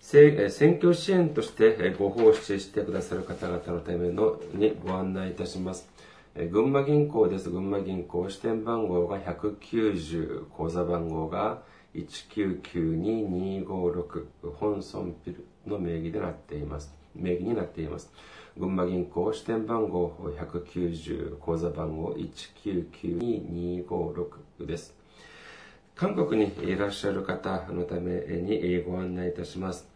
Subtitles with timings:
[0.00, 5.90] 選挙支援としてご奉仕してくださる方々のためのにご案内いたします。
[6.50, 7.50] 群馬銀行です。
[7.50, 11.62] 群馬銀行支店番号が190、口座番号が
[11.94, 14.26] 1992256、
[14.58, 16.94] 本村ビルの名義でなっています。
[17.14, 18.10] 名義になっています。
[18.56, 22.14] 群馬銀行支店番号190、口座番号
[22.64, 24.98] 1992256です。
[26.00, 29.86] 韓国にいらっしゃる方のためにご案内いたします。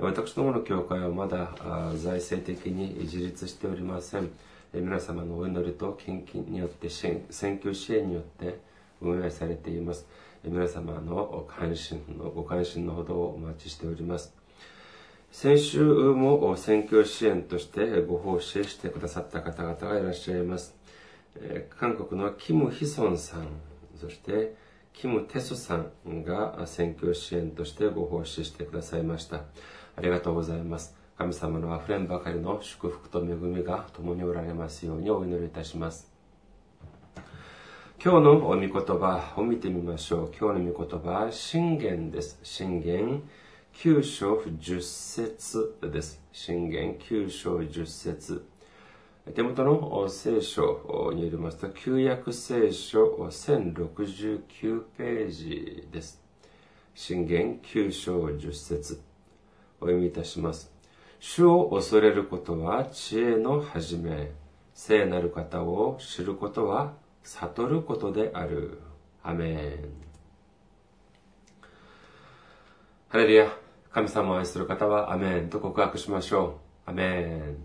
[0.00, 1.52] 私どもの教会はまだ
[1.94, 4.28] 財政的に自立しておりません。
[4.72, 7.24] 皆様のお祈りと献金によって選
[7.56, 8.60] 挙支援によって
[9.00, 10.06] 運営されています。
[10.44, 14.34] 皆様の関心のご関心のほどをお待ちしております。
[15.32, 20.76] 先週も選挙支援としてご奉仕してくださった方々がいらっしゃいます。
[21.78, 23.48] 韓国のキム・ヒソンさん、
[24.00, 24.54] そして
[24.92, 25.76] キム・テソさ
[26.08, 29.44] んが選挙支援としてご奉仕してくださいました。
[29.96, 30.99] ありがとうございます。
[31.20, 36.10] 神様のあふれんばかりの祝福と恵みが共におられますようにお祈りいたします。
[38.02, 40.32] 今日のお御言葉を見てみましょう。
[40.34, 42.38] 今日の御言葉は信玄です。
[42.42, 43.22] 信玄
[43.74, 46.22] 9章10節です。
[46.32, 48.42] 信玄9章10節
[49.34, 56.18] 手元の聖書によりますと、旧約聖書1069ページです。
[56.94, 59.02] 信玄9章10節
[59.82, 60.79] お読みいたします。
[61.22, 64.32] 主を恐れることは知恵の始め。
[64.72, 68.80] 聖なる方を知ることは悟ることである。
[69.22, 69.58] アメン。
[73.10, 73.52] ハレルヤ。
[73.92, 76.90] 神様を愛する方はアメンと告白しましょう。
[76.90, 77.56] アメン。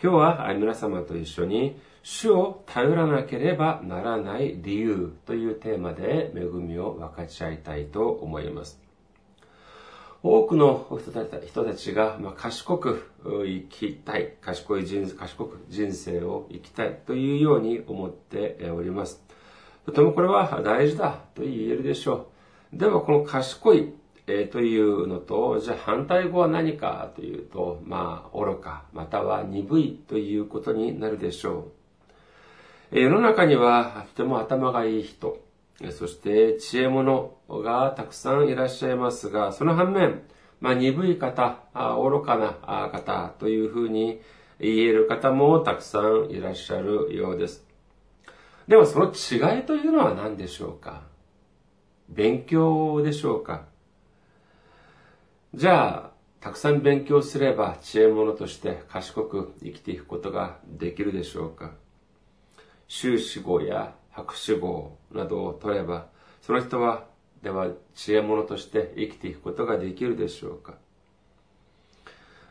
[0.00, 8.85] 今日は皆様と一緒に主を頼らなければならない理由というテーマで恵みを分かち合いたいと思います。
[10.28, 19.22] 多くの人たちが、ま、賢く生きたい、賢い人、賢く人生を生きたいというように思っております。
[19.84, 22.28] とてもこれは大事だと言えるでしょ
[22.72, 22.76] う。
[22.76, 23.94] ではこの賢い
[24.26, 31.70] えというのと、じゃあ反対語は何かというと、まあ愚か、または鈍いということになるでしょ
[32.92, 32.98] う。
[32.98, 35.38] 世の中にはとても頭がいい人、
[35.90, 40.22] そして知恵者がたくさんいらっしゃいますが、その反面、
[40.60, 44.20] まあ、鈍い方、愚かな方というふうに
[44.58, 47.66] 言える方もたくさんいらっしゃるようです。
[48.66, 51.02] ではその違いというのは何でしょうか？
[52.08, 53.66] 勉強でしょうか？
[55.54, 56.10] じゃあ、
[56.40, 61.72] たくさん勉強すれば知恵者として賢く生きていくことができるでしょうか？
[62.88, 66.06] 修士号や博士号などを取れば、
[66.40, 67.04] その人は、
[67.42, 70.74] では知恵者として生きていくことができるでしょうか。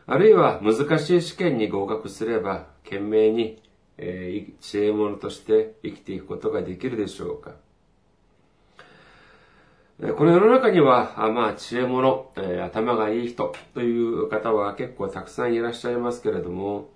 [0.06, 3.60] あるいは難しい試験に合格すれば、懸命に、
[3.98, 7.56] えー、知恵者として生きていくことができるでしょうか。
[10.16, 16.90] この世の中には、あまあ、知恵者、えー、頭がいい人という方は結構たくさんいらっしゃいますけれども、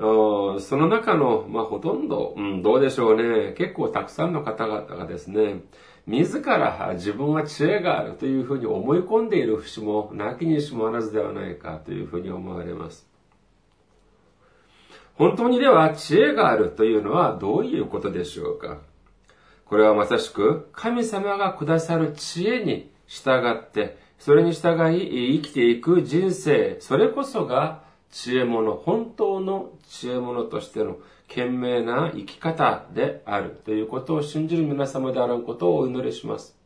[0.00, 3.52] その中の、まあ、ほとんど、うん、どうでしょうね。
[3.52, 5.60] 結構たくさんの方々がですね、
[6.06, 13.06] 自ら自分は知恵があるというふうに思い込んでいる節も、なきにしもあらずではないかというふうに思われます。
[15.16, 18.78] 本当にでは知恵があるというのはどういうことでしょうか
[19.66, 30.98] これはまさしく神様がくださる知恵に従って、それに従い生きていく人生、それこそが知恵者、本当の知恵者としての
[31.28, 36.56] 賢明な生き方であるということを信じる皆様であることをお祈りします。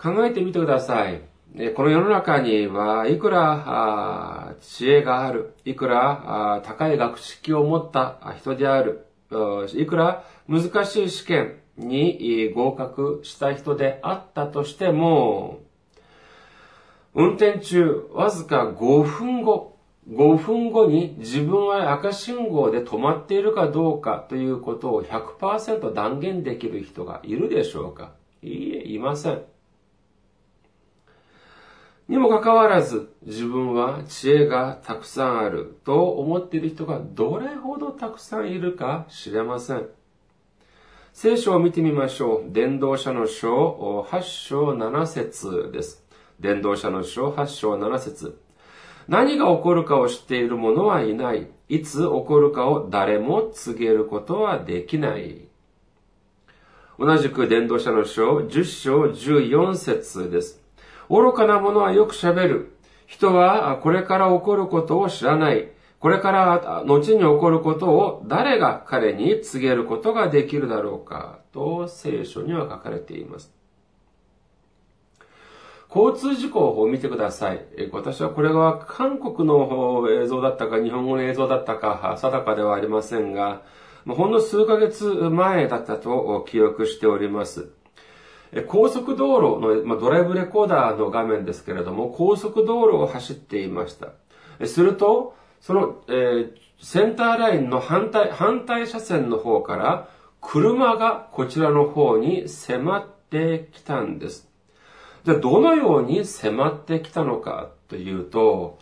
[0.00, 1.20] 考えてみてください。
[1.74, 9.06] この世の中にはいくら知恵がある、いくら高い学識を持った人である、
[9.74, 15.58] いくら難しい試験に合格した人であったとしても、
[17.14, 19.76] 運転中わずか5分後、
[20.08, 28.12] 5分後に自分は赤信号で止まっているかどうかということを100%断言できる人がいるでしょうか？
[28.42, 29.42] いいえ、いません。
[32.08, 39.86] にもかかわらず、自分は知恵がたくさんあると思っている人がどれほどたくさんいるか知れません。
[41.12, 42.52] 聖書を見てみましょう。
[42.52, 46.04] 伝道者の書8章7節です。
[46.40, 48.40] 伝道者の書8章7節
[49.08, 51.48] 何が起こるかを知っている者はいない。
[51.68, 55.46] いつ起こるかを誰も告げることはできない。
[56.98, 60.62] 同じく伝道者の書10章14節です。
[61.10, 62.76] 愚かな者はよく喋る。
[63.06, 65.68] 人はこれから起こることを知らない。
[65.98, 73.59] これから後に起こることを誰が彼に告げることができるだろうかと聖書には書かれています。
[75.94, 77.66] 交通事故を見てください。
[77.92, 83.62] 私はこれが韓国の映像だったか日本語の映像だったか定かではありませんが、
[84.06, 87.70] ほんの数ヶ月前だったと記憶しております。
[88.68, 94.12] 高速道路の、ドライブレコーダーの画面ですけれども、高速道路を走っていました。
[94.66, 100.08] すると、その、えー、センターラインの反対、反対車線の方から、
[100.40, 104.49] 車がこちらの方に迫ってきたんです。
[105.24, 108.78] じゃあ、どのように迫ってきたのかというと、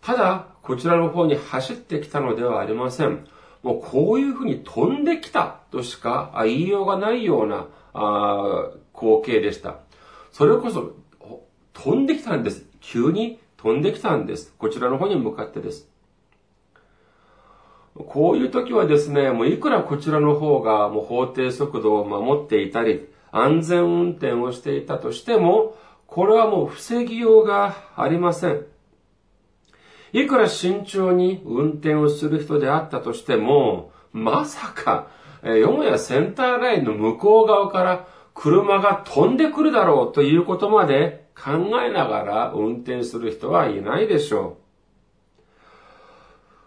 [0.00, 3.26] ただ、こちらの方に走ってきたのではありません。
[3.62, 9.76] もうこういうふうに飛んできたとしか言いようがないようなあ光景でした。
[10.30, 10.92] それこそ、
[11.72, 12.66] 飛んできたんです。
[12.80, 14.54] 急に飛んできたんです。
[14.58, 15.88] こちらの方に向かってです。
[17.94, 25.76] こういう時はですね、もういくらこちらの方がもう法定速度を守っていたり、安全運転をしていたとしても、
[26.14, 28.66] これはもう防ぎようがありません。
[30.12, 35.08] いくら慎重に運転をする人であったとしても、まさか、
[35.42, 44.58] よもやセンターラインの向こう側から車が飛んでくるだろうということまで考えながら運転する人はいないでしょ
[45.38, 45.42] う。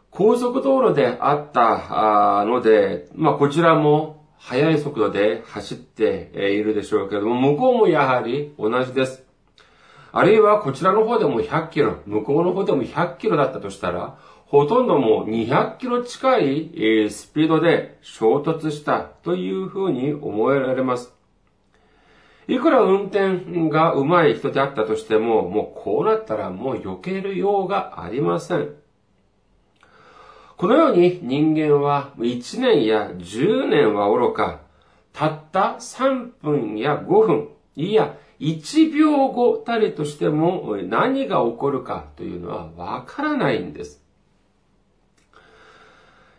[0.09, 9.24] 高速道路であったので、まあこちらも速い速度で走っているでしょうけども、向こうもやはり同じです。
[10.17, 21.13] あるいはこちらの方でも100キロ、向こうの方でも100キロだったとしたら、ほとんどもう200キロ近いスピードで衝突したというふうに思えられます。
[22.47, 28.69] いくら運転が上手い人であったとしても、もうこうなったらもう避けるようがありません。
[30.55, 34.61] このように人間は1年や10年は愚か、
[35.11, 44.01] たった3分や5分、いや、1秒後たりとしても何が起こるかというのはわからないんです。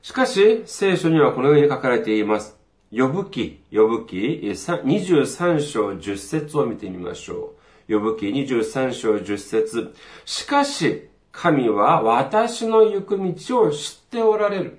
[0.02, 2.56] しかし、聖書にはこのように書かれています。
[2.92, 7.54] 呼ぶ記、呼ぶ記、23章10節を見てみましょ
[7.88, 7.94] う。
[7.94, 14.78] 呼ぶ記23章10節しかし、神は私の行く道を知っておられる。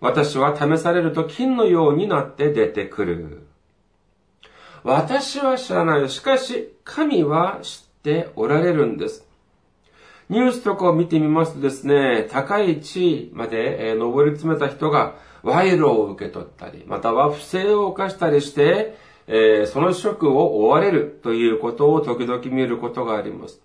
[0.00, 3.45] 私は試されると金のようになって出てくる。
[4.86, 6.08] 私は知らない。
[6.08, 9.26] しかし、神は知っておられるんです。
[10.28, 23.60] ニュースとかを見てみますとですね、高い地位まで上り詰めた人が賄賂を受け取ったり、または不正を犯したりして、えー、その職を追われるということを時々見ることがあります。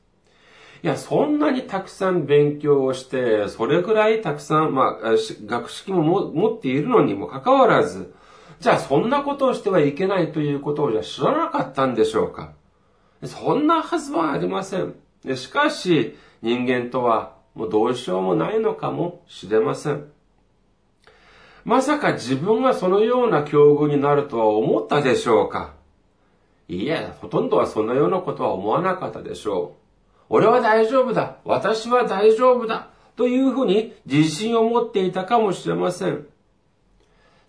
[0.81, 5.11] いや、そんなにたくさん勉強をして、それぐらいたくさん、まあ、
[5.45, 8.11] 学識も持っているのにもかかわらず、
[8.61, 12.53] じゃあそんなことをしてはいけないということをじゃ知らなかったんでしょうか？
[13.25, 14.93] そんなはずはありません。
[15.35, 20.05] しかし、人間とはもうどうしようもないのかもしれません。
[21.65, 25.73] まさか自分がそのような境遇になるとは思ったでしょうか？
[26.67, 30.25] いや、ほとんどはそのようなことは思わなかったでしょう。
[30.29, 31.37] 俺は大丈夫だ。
[31.45, 32.89] 私は大丈夫だ。
[33.15, 36.27] というふうに自信を持っていたかもしれません。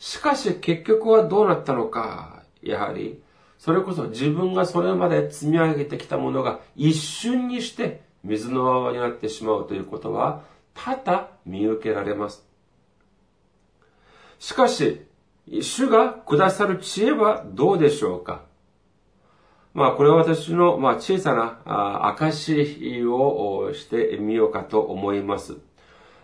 [0.02, 2.42] しかし結局はどうなったのか。
[2.60, 3.22] やはり、
[3.56, 10.42] それこそ自分がそれまで積み上げてきたものが一瞬にして水の泡になってしまうということは
[10.74, 12.44] 多々見受けられます。
[14.40, 15.06] しかし、
[15.60, 18.42] 主がくださる知恵はどうでしょうか
[19.72, 21.60] まあ、これは私の、ま、小さな
[22.08, 25.58] 証をしてみようかと思います。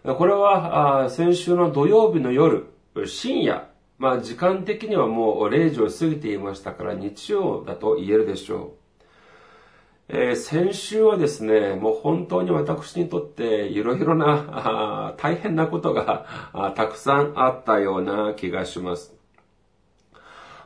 [0.03, 2.67] これは、先週の土曜日の夜、
[3.07, 3.68] 深夜、
[3.99, 8.79] まあ、時間的にはもう0時を過ぎていましたから日曜だと言えるでしょう。
[10.11, 19.15] えー、先週はですね、もう本当に私にとっていろいろな大変なことがたくさんあったような気がします。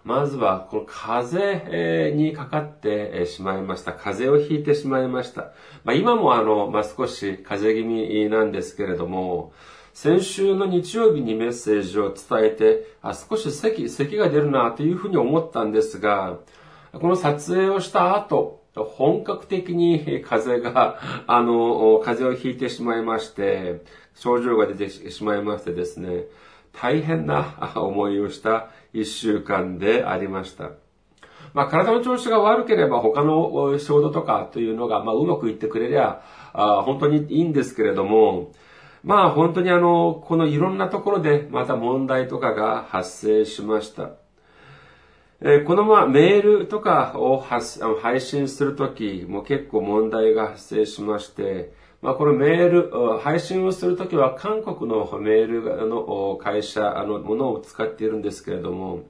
[0.04, 3.92] まずは、この風邪にかかってしまいました。
[3.92, 5.52] 風邪をひいてしまいました。
[5.84, 9.52] まあ、今もあの、まあ、少し風邪気味なんですけれども、
[9.94, 16.38] 先週の日曜日にメッセージを伝えて、あ少し咳、咳が出るなというふうに思ったんですが、
[16.92, 23.82] この撮影をした後、本格的に風邪が、 あの、風邪をひいてしまいまして、
[24.14, 26.24] 症状が出てしまいましてですね、
[26.72, 30.70] 大変な 思いをした一週間でありました。
[31.52, 36.22] まあ、体の調子が悪ければ他の仕事とかというのが、まあ、うまくいってくれりゃ、
[36.54, 38.52] あ本当にいいんですけれども、
[39.04, 44.10] まあ、本当にあの、このいろんなところでまた問題とかが発生しました。
[45.40, 59.02] えー、このままメールとかを配信するときも結構問題が発生しまして、まあ、このメール、配信をするときは韓国のメールの会社のものを使っているんですけれども、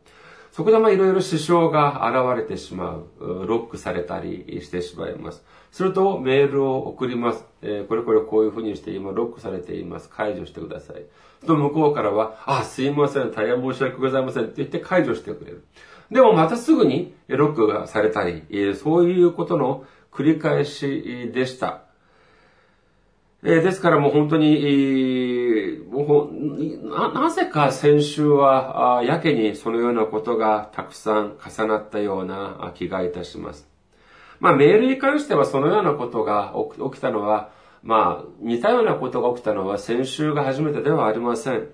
[0.52, 3.06] そこでまあいろいろ支障が現れてしまう。
[3.46, 5.42] ロックされたりしてしまいます。
[5.72, 7.44] するとメールを送ります。
[7.62, 10.10] えー、これこれこういうふうにして今ロックされています。
[10.10, 11.02] 解除してください。
[11.46, 15.64] と向こうからは、あ、すいません、大変申し訳ございませんって言って解除してくれる。
[16.10, 18.44] でもまたすぐにロックがされたり、
[18.76, 21.84] そういうことの繰り返しでした。
[23.42, 33.71] えー、ですからもう本当に、えー、もうな、なぜか先週は、あやけにそのようなことがたくさん重なったような気がいたします。
[34.42, 36.52] まあメールに関してはそのようなことが
[36.92, 37.50] 起きたのは、
[37.84, 41.68] まあ似たようなことが起きたのは先週が初めてではありません。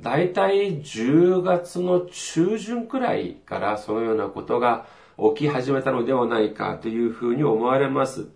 [0.00, 4.86] だいたい10月の中旬くらいからそのようなことが
[5.36, 8.28] 起き始めたのではないかというふうに思われます。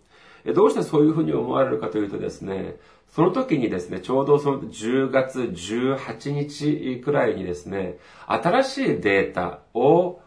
[0.55, 2.77] どうしてそういうふうに思われるかというとですね、
[3.09, 7.97] その時にですね、ちょうどその10月18日くらいにですね、
[8.27, 10.20] 新しいデータを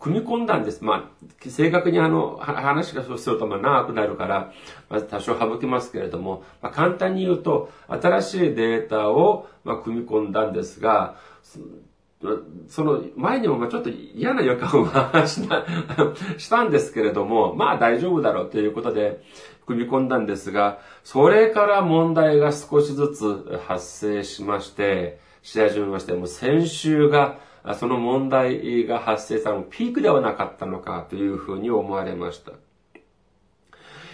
[0.00, 0.82] 組み込んだんです。
[0.82, 4.52] まあ、正確にあの、話がそうするとまあ長くなるから、
[4.88, 11.16] まず多少省きますけれども、まあ、簡単に言うと、新しいデータをまあ組み込んだんですが、
[12.68, 15.64] その前にもまあちょっと嫌な予感はした
[16.38, 19.22] したんですけれども、まあ大丈夫だろうということで
[19.66, 27.38] 組み込んだんですが、それから問題が少しずつ発生しまして、し始めまして、もう先週が
[27.72, 32.52] その問題が発生したのピークではなかったのかというふうに思われました。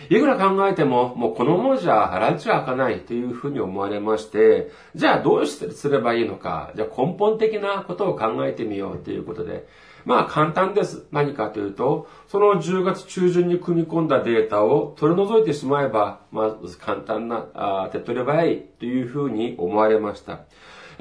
[0.09, 9.67] いくら考えても、もうこのままじゃランチは開かないというふうに思われまして、じゃあどうしてすればいいのか、じゃあ根本的なことを考えてみようということで、
[10.05, 11.07] まあ簡単です。
[11.13, 20.41] 何かというと、その10月中旬に組み込んだデータを取り除いてしまえば、まず簡単な、あ手っ取り早いというふうに思われました。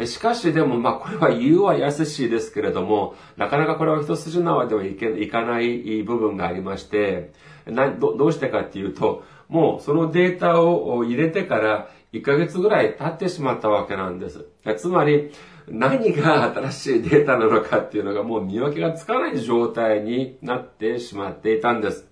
[0.06, 7.32] しかしでも、まあこれは言うは優しいですけれども、なかなかこれは一筋縄ではいけいかない部分がありまして、
[7.66, 14.46] などどうしてかっていうと、もうそのデータを入れてから1ヶ月ぐらい経ってしまったわけなんです。
[14.78, 15.32] つまり、
[15.68, 22.08] 何が新しいデータなのかっていうのがもう見分けがつかない状態になってしまっていたんです。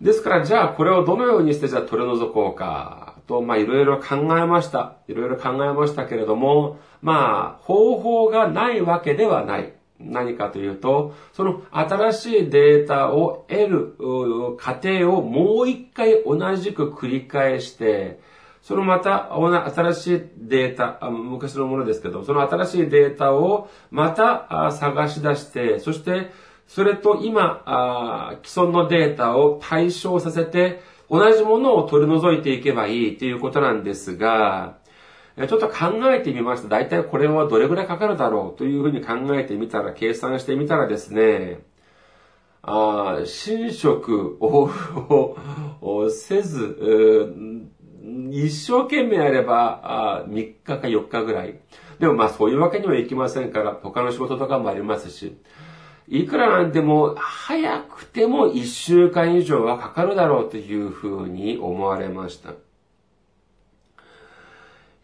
[0.00, 3.01] ですから、じゃあこれをどのようにしてじゃあ取り除こうか、
[3.32, 4.96] と、まあいろいろ考えました。
[5.08, 9.72] いろいろ考えましたけれども、まあ方法がないわけではない。
[9.98, 18.20] 何かというと、その新しいデータを得る過程をもう一回同じく繰り返して、
[18.62, 26.32] そのまた新しいデータ、昔のものですけど、その新しいデータをまた探し出して、そして
[26.66, 30.80] それと今、既存のデータを対象させて、
[31.12, 34.78] 同じものを取り除いていけばいいということなんですが、
[35.36, 36.68] ちょっと考えてみました。
[36.68, 41.60] 大体これはどれぐらいかかるだろうというふうに考えてみたら、計算してみたらですね、
[42.62, 44.70] あ寝食を
[46.08, 46.78] せず、
[48.30, 49.80] 一生懸命やれば
[50.22, 51.60] あ3日か4日ぐらい。
[51.98, 55.36] でもまあそういうわけにはいきませんから、他の仕事とかもありますし、
[56.08, 62.52] いくらなんでも、早くても一週間以上はかかるだろうというふうに思われました。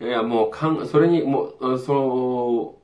[0.01, 2.75] いや、もう、かん、それに、もう、その、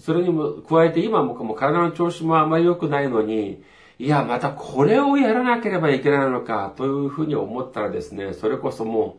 [0.00, 3.62] それにも加えて今ももう体の調子もあまり良くないのに、
[3.98, 9.18] いや、またこれをやらなければいけないのか、というふうに思ったらですね、それこそも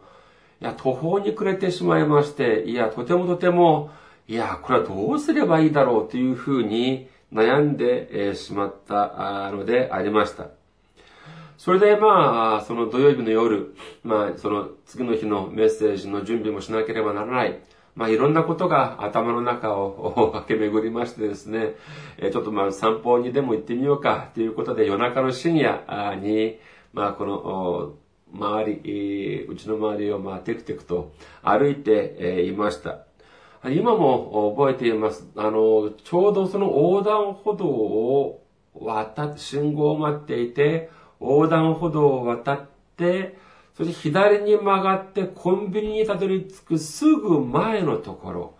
[0.61, 3.91] う、いや、途方に暮れてしまいまして、いや、とてもとても、
[4.27, 10.47] いや、これはどうすればいいだろうというふうに悩んでしまったのでありました。
[11.57, 17.59] それでまあ、その土曜日の夜、まあ、その次の日のメッセージの準備もしなければならない。
[17.95, 21.75] まあ、いろんなことが頭の中を 駆け巡りましてですね、
[22.31, 26.57] ちょっとまあ散歩にでも行ってみようかということで夜中の深夜に、
[26.93, 27.93] まあこの
[28.33, 31.11] 周り、うちの周りをまあテクテクと
[31.43, 33.01] 歩いていました。
[33.65, 35.27] 今も覚えています。
[35.35, 40.89] あの、ちょうどその横断歩道を渡って、信号を待っていて、
[41.19, 43.37] 横断歩道を渡って、
[43.77, 48.53] そして左に曲がってコンビニにたどり着くすぐ前のところ、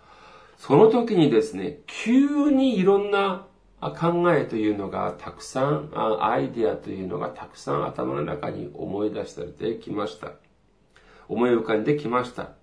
[0.58, 3.48] その時にですね、急にいろんな
[3.82, 10.34] 考えというのがたくさん、アイディアというのがたくさん頭の中に思い出してきました。
[11.28, 12.61] 思い浮かんできました。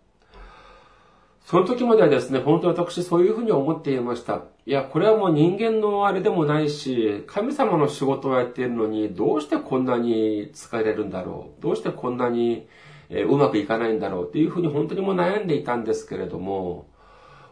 [1.49, 4.43] その時まではですね、本当に私そういうふうに思っていました。
[4.67, 11.62] いや、これはもう人間のあれでもないし、神様の仕事をやっているのに、どうしてこんなに疲れるんだろう？
[11.62, 12.69] どうしてこんなに、
[13.09, 14.28] えうまくいかないんだろう？
[14.28, 16.87] っていうふうに本当にもう悩んでいたんですけれども、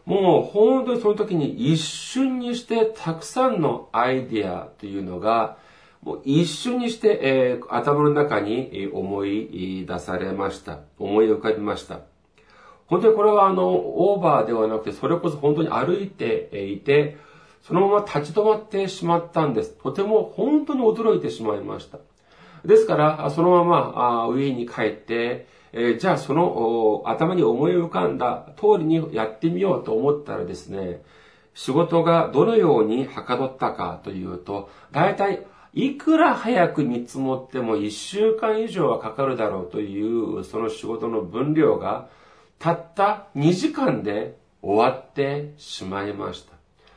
[0.05, 5.57] もう本当にその時に一瞬にしてたくさんのアイディアというのが、
[6.03, 10.81] もう一瞬にして、え、頭の中に思い出されました。
[10.99, 12.01] 思い浮かびました。
[12.87, 17.17] 本当にこれはあの、オーバーではなくて、それこそ本当に歩いていて、
[17.61, 19.73] そのまま立ち止まってしまったんです。
[19.83, 21.99] とても本当に驚いてしまいました。
[22.65, 31.01] ですから、そのまま上に帰って、えじゃあその頭に思い浮かんだ通りにやってみようと思ったらですね、
[31.53, 42.07] 仕事がどのようにはかどったかというと、大体いくら早く見積もっても1週間以上はかかるだろうというその仕事の分量が
[42.59, 46.53] たった2時間で終わってしまいました。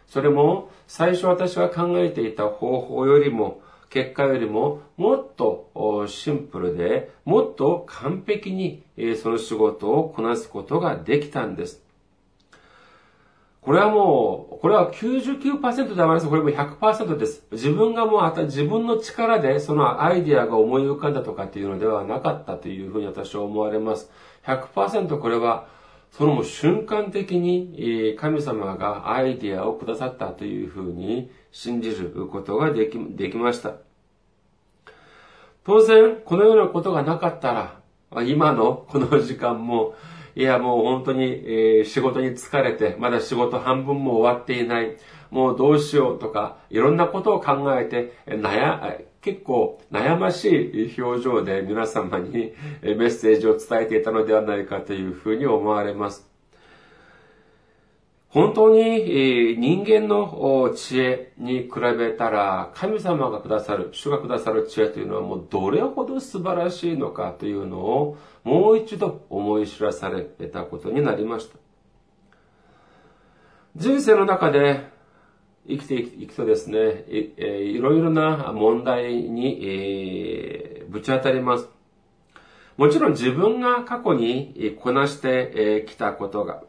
[0.09, 8.83] それも最初私が考えていた方法よりも結果よりももっとシンプルでもっと完璧に
[9.23, 11.83] その仕事をこなすことができたんです。
[13.61, 16.29] これはもう、これは99%ではないです。
[16.29, 17.45] これも100%です。
[17.53, 24.11] 自分がもう、自分の力でそのアイディアが思い浮かんだとかっていうのではなかったというふうに私は思われます。
[24.47, 25.69] 100%これは、
[26.11, 33.75] その瞬間的に神様がアイディアをくださったというふうに信じることができ、できました。
[35.65, 37.81] 当然、このようなことがなかったら、
[38.25, 39.95] 今のこの時間も、
[40.35, 44.97] いやもう本当に、え仕事に疲れて、まだ仕事半分も終わっていない。
[45.31, 56.27] もうどうしようとか、いろんなことを考えて、悩、結構悩ましい表情で皆様にメッセージを伝えていたのではないかというふうに思われます。
[58.31, 71.59] 本当に人間の知恵に比べたら神様がくださる、主がくださる知恵というのはもうどれほど素晴らしいのかというのをもう一度思い知らされたことになりました。
[73.77, 74.89] 人生の中で
[75.71, 81.69] 生きていくとですね、いろいろな問題にぶち当たります。
[82.77, 86.63] もちろん自分が過去にこなしてきたことが、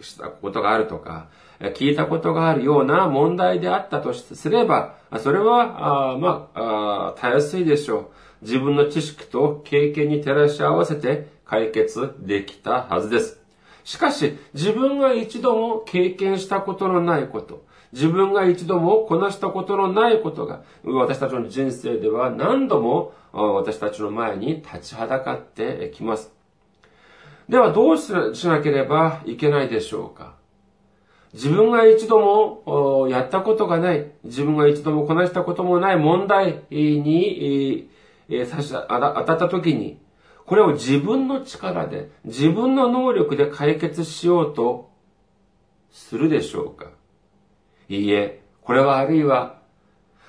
[0.00, 1.28] したことがあるとか、
[1.74, 8.10] 聞いたことがあるような問題であったとすれば、それは、あまあ、たやすいでしょ
[8.42, 8.44] う。
[8.44, 13.40] 自分の知識と経験に照らし合わせて解決できたはずです。
[13.84, 26.32] しかし、自分が一度も経験したことのないこと、自分が一度もこなしたことのないことが、私たちの人生では何度も私たちの前に立ちはだかってきます。
[27.48, 28.12] ではどうし
[28.48, 30.36] なければいけないでしょうか
[31.34, 32.20] 自分が一度
[32.64, 37.90] もやったことがない、自分が一度もこなしたこともない問題に
[38.46, 39.98] 差し当たった時に、
[40.46, 44.90] これを自分の力で、自分の能力で解決しようと
[45.90, 46.90] するでしょうか
[47.96, 49.58] いいえ、これはあるいは、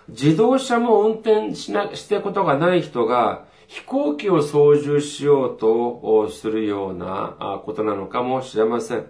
[0.09, 9.07] 自動車も運転しな、してことがない人が、飛行機を操縦しようとするようなことなのかもしれません。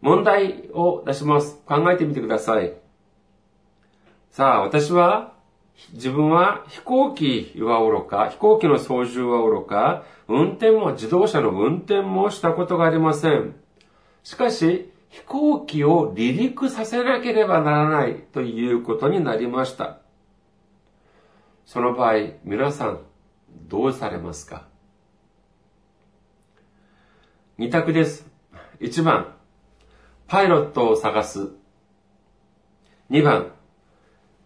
[0.00, 1.60] 問題を出します。
[1.66, 2.72] 考えてみてください。
[4.30, 5.34] さあ、私は、
[5.92, 13.54] 自分は飛行機はおろか、飛行機の操縦はおろか、運転も自動車の運転もしたことがありません。
[14.22, 19.98] しかし、飛行機を離陸させなければならないということになりました。
[21.66, 23.00] その場合、皆さん、
[23.68, 24.66] どうされますか？
[27.58, 28.26] 二択です。
[28.80, 29.34] 一番、
[30.28, 31.50] パイロットを探す。
[33.10, 33.52] 二番、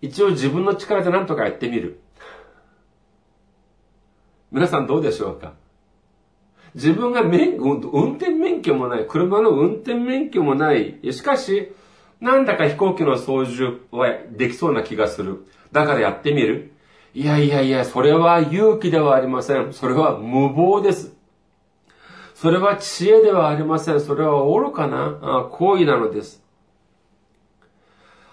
[0.00, 2.00] 一応自分の力で何とかやってみる。
[4.50, 5.55] 皆さんどうでしょうか？
[6.76, 7.78] 自分が免運
[8.16, 11.00] 転免許もない、車の運転免許もない。
[11.10, 11.72] しかし、
[12.20, 15.46] なんだか飛行機の操縦はできそうな気がする。
[15.72, 16.72] だからやってみる。
[17.14, 19.72] いやいやいや、それは勇気ではありません。
[19.72, 21.16] それは無謀です。
[22.34, 24.00] それは知恵ではありません。
[24.02, 26.44] それは愚かな行為なのです。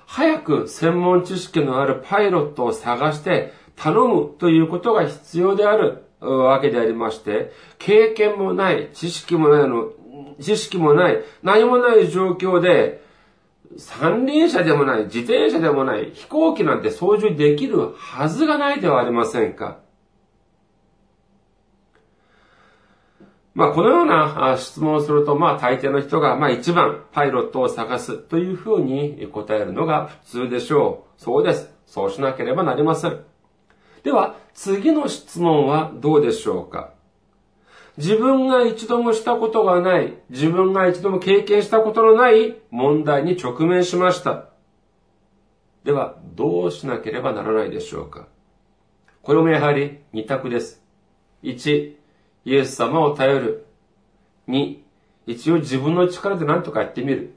[0.06, 9.91] 早く専門知識のあるパイロットを探して頼むということが必要であるわけでありまして、経験もない、知識もないの、
[10.39, 13.03] 知識もない、何もない状況で、
[13.77, 19.79] 三輪車でもない、自転車でもない、飛行機なんて操縦できるはずがないではありませんか。
[23.53, 31.21] まあ、このような質問をすると、まあ、大抵の人が、まあ、一番パイロットを探すというふうに答えるのが普通でしょう。
[31.21, 31.71] そうです。
[31.86, 33.33] そうしなければなりません。
[34.04, 36.92] では、次の質問はどうでしょうか？
[37.98, 44.50] 自分が一度もしたことがない、自分が一度も経験したことのない問題に直面しました。
[45.84, 48.28] では、どうしなければならないでしょうか？
[49.22, 50.82] これもやはり二択です。
[51.44, 51.96] 1、
[52.46, 53.66] イエス様を頼る。
[54.50, 54.78] 2、
[55.28, 57.36] 一応自分の力で何とかやってみる。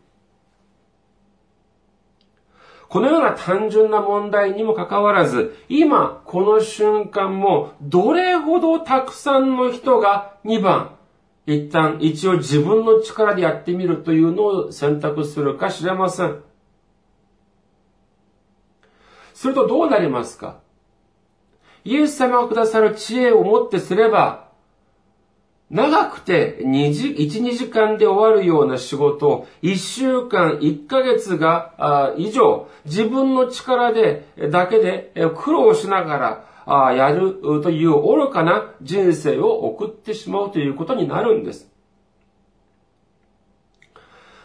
[2.88, 10.96] このような単純な問題にもかかわらず、今、この瞬間も、どれほどたくさんの人が2番、
[11.46, 16.42] 一旦一応自分の力でやってみるというのを選択するか知れません。
[19.34, 20.58] するとどうなりますか？
[21.84, 24.45] イエス様がくださる知恵をもってすれば、
[25.68, 41.68] 長くて2時、1、2時間で終わるような仕事を1週間、1ヶ月が以上自分の力で、だけで苦労しながらやるという愚かな人生を送ってしまうということになるんです。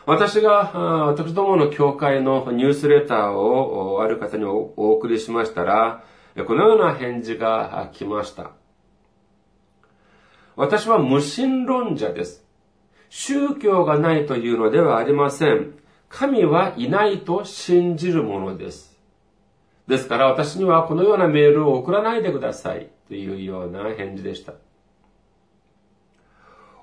[0.07, 0.71] 私が、
[1.07, 6.03] 私どもの教会のニュースレターをある方にお送りしましたら、
[6.47, 8.51] このような返事が来ました。
[10.61, 12.45] 私は無神論者です。
[13.09, 15.73] 宗教がないというのではありません。
[16.07, 18.95] 神はいないと信じるものです。
[19.87, 24.53] ですから私にはこのようなメールを送らないでくださいというような返事でした。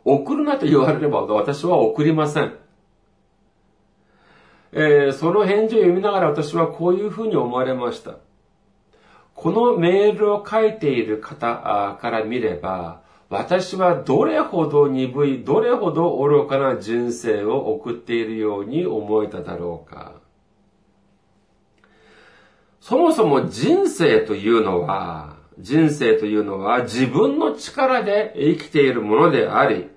[0.04, 2.54] 送るなと言われれば私は送りません。
[4.72, 8.16] えー、その返事を読みながら私はこういうふうに思われました。
[9.36, 20.14] このメールを書いている方から見れば、私はどれほど鈍い、どれほど愚かな人生を送っているように思えただろうか。
[22.80, 29.90] そもそも人生というのは、人生というのは自分の力で生きているものであり、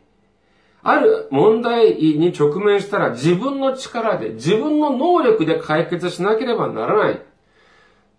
[0.83, 7.21] ある問題に直面したら自分の力で、自分の能力で解決しなければならない。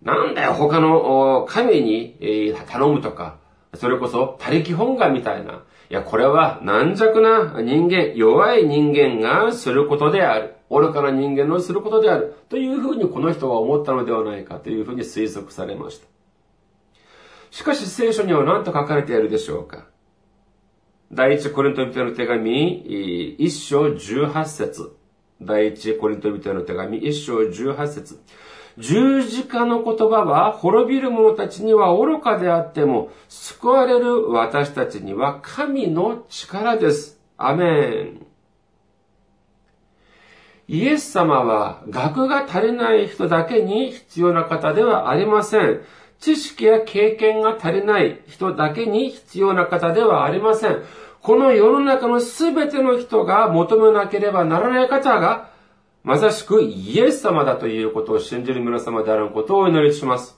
[0.01, 3.42] なんだよ、他の神に頼むとか、
[3.75, 5.63] それこそ、他力本願みたいな。
[5.89, 10.55] いや、これは軟弱な人間、弱い人間がすることである。
[10.69, 12.35] 愚かな人間のすることである。
[12.49, 16.07] というふうにこの人は思ったのではないかというふうに推測されました。
[17.51, 19.85] しかし聖書には何と書かれているでしょうか
[21.11, 24.95] 第一コリント人の手紙、一章十八節。
[25.39, 28.19] 第一コリント人の手紙、一章十八節。
[28.77, 37.19] 十字架の言葉は滅びる者たちには愚かであっても、救われる私たちには神の力です。
[37.37, 37.65] アメ
[38.19, 38.25] ン。
[40.67, 45.81] イエス様は学が足りない人だけに必要な方ではありません。
[46.19, 50.81] 知識や経験が足りない人だけに必要な方ではありません。
[51.21, 55.52] この世の中のすべての人が求めなければならない方が
[56.03, 60.37] まさしくイエス様だということを信じる皆様であることをお祈りします。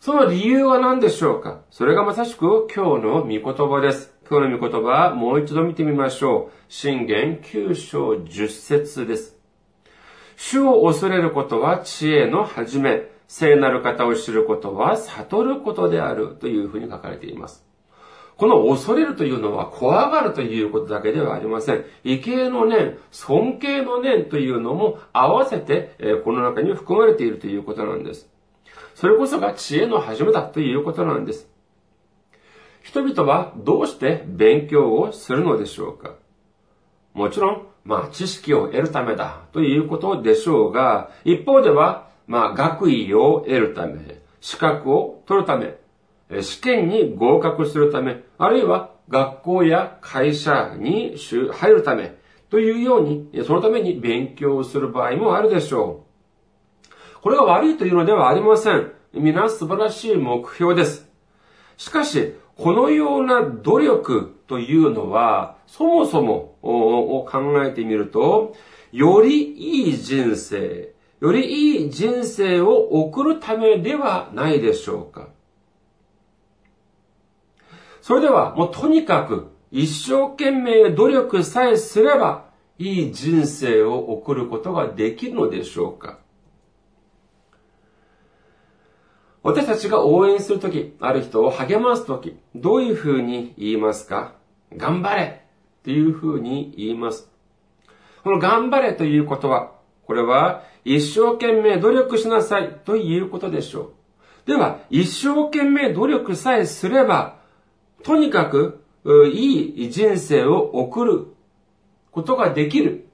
[0.00, 1.60] その理由は何でしょうか？
[1.70, 4.12] それがまさしく今日の御言葉です。
[4.28, 6.52] 今日の御言葉は、もう一度見てみましょう。
[6.68, 9.36] 信玄9章10節です。
[10.36, 17.67] 主を恐れることは知恵の始め、聖なる方を知ることは悟ることであるというふうに書かれています。
[18.38, 21.84] この恐れるというのは怖がるということだけではありません。
[22.04, 28.30] 畏敬の念、尊敬の念というのも合わせて、えこの中に含まれているということなんです。
[28.94, 31.48] それこそが知恵の始めだということなんです。
[32.82, 36.14] 人々はどうして勉強をするのでしょうか
[37.14, 45.77] もちろん、まあ、知識を得るためだということでしょうが、一方では、まあ、学位を得るため、資格を取るため、
[46.40, 51.16] 試験に合格するため、あるいは学校や会社に
[51.52, 52.16] 入るため、
[52.50, 56.88] というように、そのために勉強する場合もあるでしょう。
[57.22, 58.92] これが悪いというのではありません。
[59.12, 61.08] 皆素晴らしい目標です。
[61.76, 68.54] しかし、このような努力というのは、そもそもを考えてみると、
[68.92, 75.28] よりいい人生、よりいい人生を送るためではないでしょうか。
[78.08, 82.46] それでは、もうとにかく一生懸命努力さえすれば、
[82.78, 86.18] いい人生を送ることができるのでしょうか
[89.42, 94.32] 私たちが応援するとき、ある人を励ますとき、どういうふうに言いますか？
[94.74, 95.42] 頑張れ
[95.80, 97.30] っていうふうに言います。
[98.24, 99.72] この頑張れということは、
[100.06, 103.92] これは一生懸命努力しなさいということでしょ
[104.46, 104.48] う。
[104.48, 107.36] では、一生懸命努力さえすれば、
[108.02, 108.84] とにかく、
[109.32, 111.26] いい人生を送る
[112.10, 113.08] ことができる。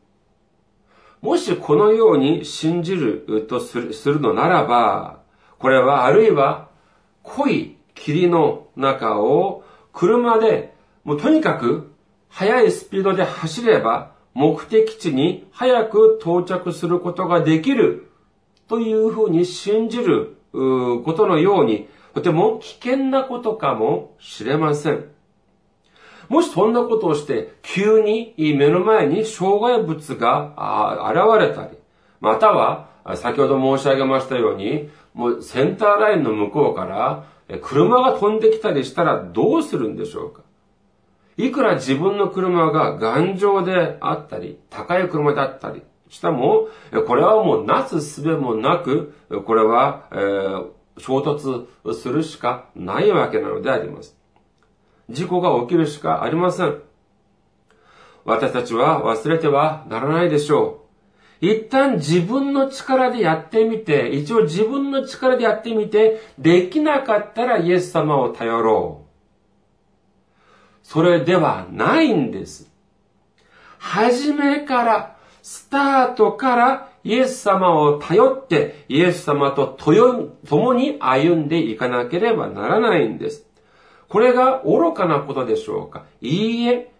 [1.21, 5.21] もしこのように信じるとするのならば、
[5.59, 6.69] これはあるいは
[7.23, 11.93] 濃い霧の中を車でもうとにかく
[12.29, 18.11] 速いスピードで走れば目的地に早く到着することができる
[18.69, 25.05] というふうに信じることのようにとても危険なことかもしれません。
[26.29, 30.55] もしそんなことをして、急に目の前に障害物が
[31.13, 31.77] 現れたり、
[32.21, 37.27] または、先ほど申し上げましたように、もうセンターラインの向こうから、
[37.61, 40.43] 車が飛んできたりしたらどうするんでしょうか
[41.37, 46.69] いくら自分の車が頑丈であったり、高い車だったりしたも、
[47.07, 50.67] これはもうなすすべもなく、これは、えー
[50.99, 54.17] 衝突するしかないわけなのであります。
[55.11, 56.81] 事故が起きるしかありません。
[58.25, 60.85] 私たちは忘れてはならないでしょう。
[61.47, 69.05] 一旦自分の力でやってみて、一応自分の力でやってみて、できなかったらイエス様を頼ろう。
[70.83, 72.71] それではないんです。
[73.79, 83.47] 初めから、スタートからイエス様を頼って、イエス様と共に歩んでいかなければならないんです。
[84.09, 86.05] これが愚かなことでしょうか？
[86.21, 86.91] いいえ。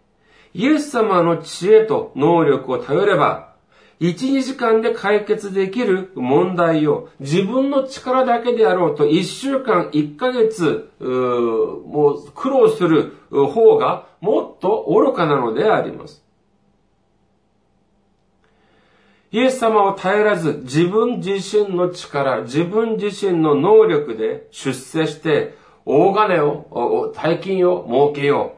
[0.53, 3.55] イエス様の知恵と能力を頼れば、
[4.01, 16.24] 1、2時間で解決できる問題を自分の力だけであろうと1週間、1ヶ月、もう苦労する方がもっと愚かなのであります。
[19.35, 28.55] イエス様を頼らず自分自身の力、自分自身の能力で出世して大金を、大金を儲けよ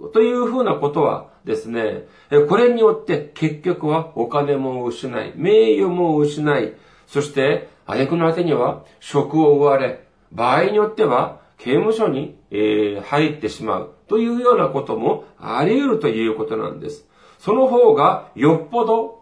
[0.00, 0.10] う。
[0.14, 2.06] というふうなことはですね、
[2.48, 6.72] これによって結局はお金も失い、名誉も失い、
[7.06, 10.02] そして挙句の果てには職を奪われ、
[10.32, 17.06] 場合によっては刑務所に、入ってしまうというようなこともあり得るということなんです。
[17.38, 19.15] その方がよっぽど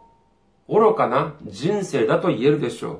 [0.69, 2.99] 愚かな人生だと言えるでしょう。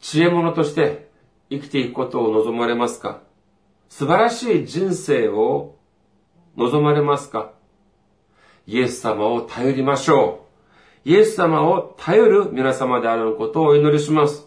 [0.00, 1.10] 知恵者として
[1.50, 3.20] 生きていくことを望まれますか？
[3.88, 5.76] 素晴らしい人生を
[6.56, 7.52] 望まれますか？
[8.66, 10.46] イエス様を頼りましょ
[11.06, 11.08] う。
[11.08, 14.46] イエス様を頼る皆様であることをお祈りします。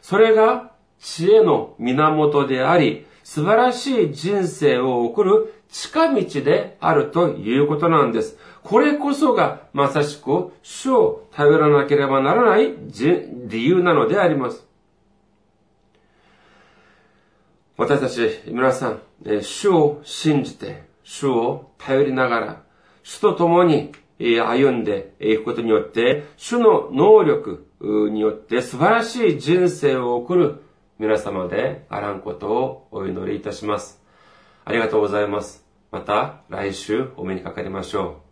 [0.00, 8.38] それが知恵の源であり、素晴らしい人生を送る近道であるということなんです。
[8.62, 12.74] これこそがまさしく主を頼らなければならない
[13.46, 14.66] 理由なのであります。
[17.76, 19.02] 私たち皆さん、
[19.42, 22.62] 主を信じて、主を頼りながら、
[23.02, 30.62] 主と共に歩んでいくことによって、主の能力によって素晴らしい人生を送る
[30.98, 34.05] 皆様であらんことをお祈りいたします。
[34.68, 35.64] ありがとうございます。
[35.92, 38.25] また来週お目にかかりましょう。